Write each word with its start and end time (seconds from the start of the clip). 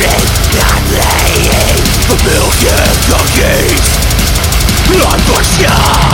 she's 0.00 0.56
not 0.56 0.80
laying 0.96 1.84
A 2.08 2.16
million 2.24 2.88
cookies 3.08 3.84
I'm 5.02 5.20
for 5.20 5.42
sure 5.44 6.09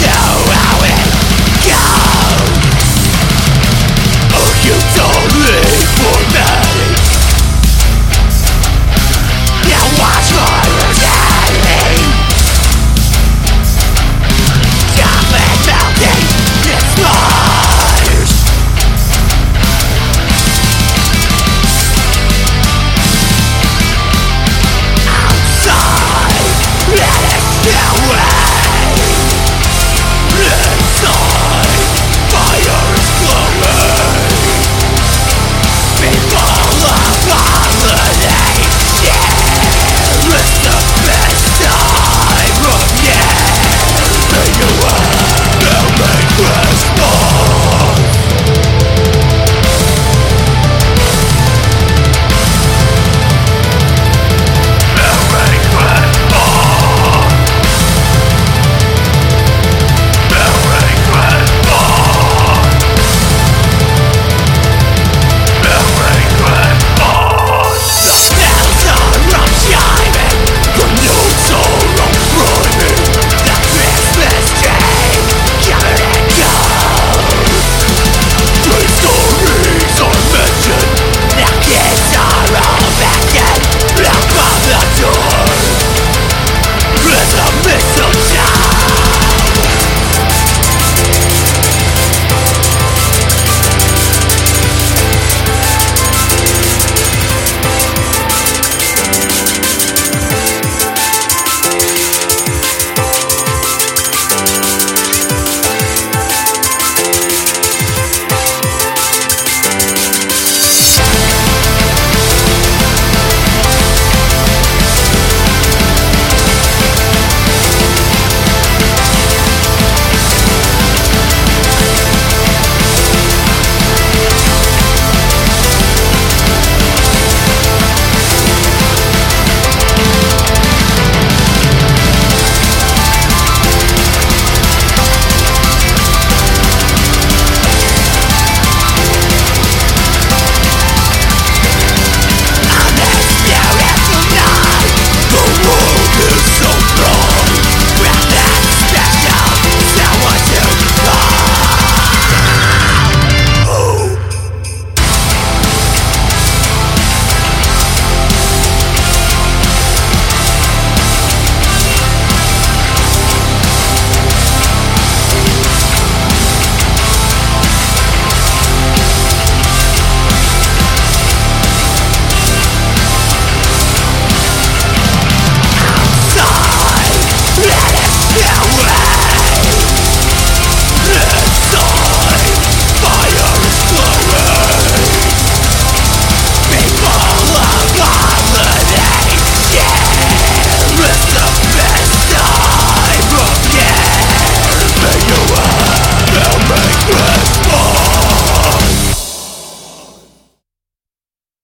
goes 0.00 0.67